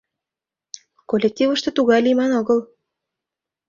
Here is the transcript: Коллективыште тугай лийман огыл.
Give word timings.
Коллективыште 1.09 1.69
тугай 1.77 1.99
лийман 2.05 2.31
огыл. 2.39 2.59